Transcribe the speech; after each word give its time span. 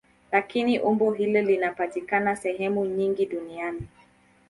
Lakini 0.31 0.79
umbo 0.79 1.11
hili 1.11 1.41
linapatikana 1.41 2.35
sehemu 2.35 2.85
nyingi 2.85 3.25
duniani. 3.25 3.81